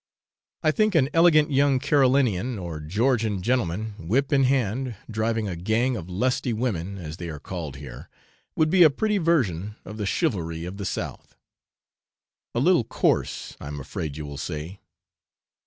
[0.63, 5.95] I think an elegant young Carolinian, or Georgian gentleman, whip in hand, driving a gang
[5.95, 8.09] of 'lusty women,' as they are called here,
[8.55, 11.35] would be a pretty version of the 'Chivalry of the South'
[12.55, 14.79] a little coarse, I am afraid you will say.